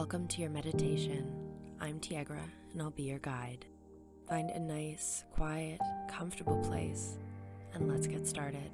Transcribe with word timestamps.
Welcome 0.00 0.28
to 0.28 0.40
your 0.40 0.48
meditation. 0.48 1.30
I'm 1.78 2.00
Tiagra 2.00 2.42
and 2.72 2.80
I'll 2.80 2.90
be 2.90 3.02
your 3.02 3.18
guide. 3.18 3.66
Find 4.26 4.48
a 4.48 4.58
nice, 4.58 5.24
quiet, 5.30 5.78
comfortable 6.10 6.56
place, 6.64 7.18
and 7.74 7.86
let's 7.86 8.06
get 8.06 8.26
started. 8.26 8.70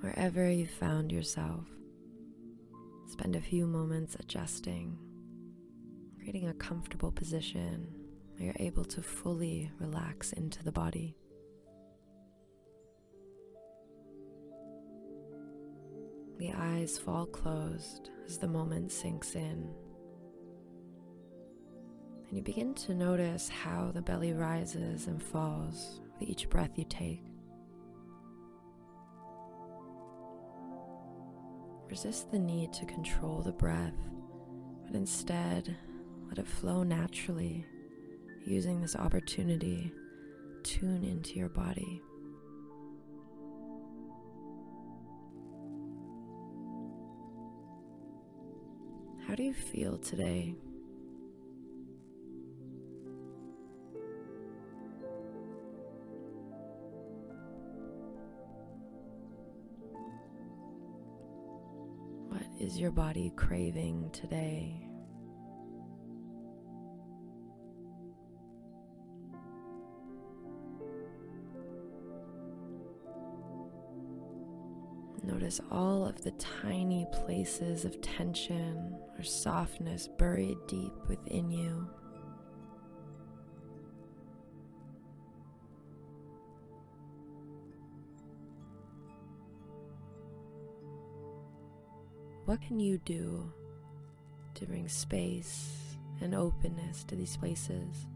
Wherever 0.00 0.50
you 0.50 0.66
found 0.66 1.12
yourself, 1.12 1.66
spend 3.08 3.36
a 3.36 3.42
few 3.42 3.66
moments 3.66 4.16
adjusting, 4.18 4.96
creating 6.18 6.48
a 6.48 6.54
comfortable 6.54 7.12
position 7.12 7.88
where 8.32 8.46
you're 8.46 8.66
able 8.66 8.86
to 8.86 9.02
fully 9.02 9.70
relax 9.78 10.32
into 10.32 10.64
the 10.64 10.72
body. 10.72 11.14
The 16.38 16.52
eyes 16.52 16.98
fall 16.98 17.26
closed 17.26 18.10
as 18.26 18.38
the 18.38 18.46
moment 18.46 18.92
sinks 18.92 19.34
in. 19.34 19.68
And 22.28 22.36
you 22.36 22.42
begin 22.42 22.74
to 22.74 22.94
notice 22.94 23.48
how 23.48 23.90
the 23.92 24.02
belly 24.02 24.32
rises 24.32 25.08
and 25.08 25.20
falls 25.20 26.00
with 26.12 26.28
each 26.28 26.48
breath 26.48 26.70
you 26.76 26.84
take. 26.88 27.24
Resist 31.90 32.30
the 32.30 32.38
need 32.38 32.72
to 32.74 32.86
control 32.86 33.40
the 33.42 33.52
breath, 33.52 33.96
but 34.86 34.94
instead 34.94 35.74
let 36.28 36.38
it 36.38 36.46
flow 36.46 36.82
naturally, 36.82 37.64
using 38.44 38.80
this 38.80 38.94
opportunity 38.94 39.92
tune 40.62 41.02
into 41.02 41.34
your 41.34 41.48
body. 41.48 42.02
How 49.28 49.34
do 49.34 49.42
you 49.42 49.52
feel 49.52 49.98
today? 49.98 50.54
What 62.28 62.40
is 62.58 62.78
your 62.78 62.90
body 62.90 63.30
craving 63.36 64.08
today? 64.14 64.88
Notice 75.28 75.60
all 75.70 76.06
of 76.06 76.24
the 76.24 76.30
tiny 76.32 77.06
places 77.12 77.84
of 77.84 78.00
tension 78.00 78.96
or 79.18 79.22
softness 79.22 80.08
buried 80.08 80.56
deep 80.66 80.94
within 81.06 81.50
you. 81.50 81.86
What 92.46 92.62
can 92.62 92.80
you 92.80 92.96
do 93.04 93.52
to 94.54 94.64
bring 94.64 94.88
space 94.88 95.98
and 96.22 96.34
openness 96.34 97.04
to 97.04 97.16
these 97.16 97.36
places? 97.36 98.06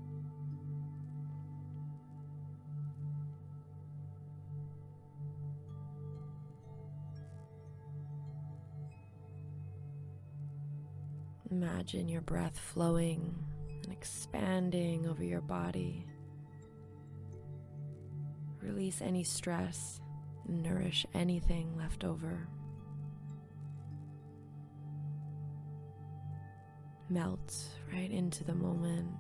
Imagine 11.53 12.09
your 12.09 12.23
breath 12.23 12.59
flowing 12.59 13.35
and 13.85 13.93
expanding 13.93 15.07
over 15.07 15.23
your 15.23 15.43
body. 15.43 16.07
Release 18.63 19.03
any 19.03 19.23
stress 19.23 20.01
and 20.49 20.63
nourish 20.63 21.05
anything 21.13 21.77
left 21.77 22.05
over. 22.05 22.49
Melt 27.11 27.55
right 27.93 28.11
into 28.11 28.45
the 28.45 28.55
moment, 28.55 29.11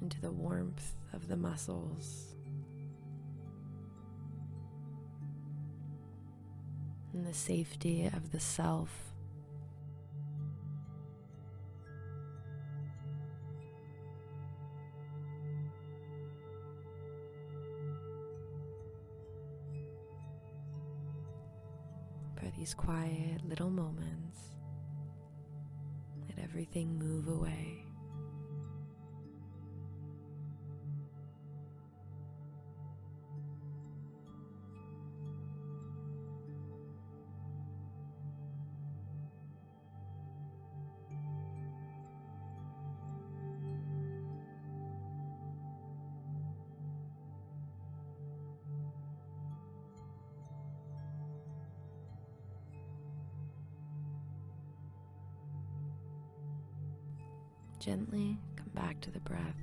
into 0.00 0.20
the 0.20 0.30
warmth 0.30 0.94
of 1.12 1.26
the 1.26 1.36
muscles. 1.36 2.36
And 7.20 7.28
the 7.28 7.38
safety 7.38 8.06
of 8.14 8.32
the 8.32 8.40
self. 8.40 8.88
For 22.36 22.50
these 22.58 22.72
quiet 22.72 23.46
little 23.46 23.68
moments, 23.68 24.38
let 26.26 26.42
everything 26.42 26.98
move 26.98 27.28
away. 27.28 27.89
Gently 57.80 58.38
come 58.56 58.68
back 58.74 59.00
to 59.00 59.10
the 59.10 59.20
breath, 59.20 59.56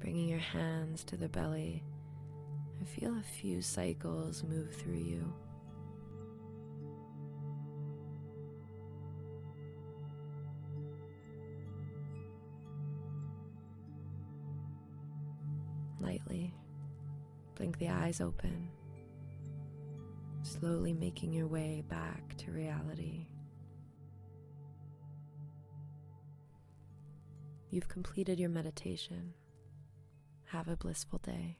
bringing 0.00 0.28
your 0.28 0.40
hands 0.40 1.04
to 1.04 1.16
the 1.16 1.28
belly 1.28 1.84
and 2.80 2.88
feel 2.88 3.16
a 3.16 3.22
few 3.22 3.62
cycles 3.62 4.42
move 4.42 4.74
through 4.74 4.98
you. 4.98 5.32
Lightly 16.00 16.52
blink 17.54 17.78
the 17.78 17.88
eyes 17.88 18.20
open, 18.20 18.68
slowly 20.42 20.92
making 20.92 21.32
your 21.32 21.46
way 21.46 21.84
back 21.88 22.36
to 22.38 22.50
reality. 22.50 23.28
You've 27.70 27.88
completed 27.88 28.40
your 28.40 28.50
meditation. 28.50 29.32
Have 30.46 30.66
a 30.66 30.76
blissful 30.76 31.20
day. 31.20 31.58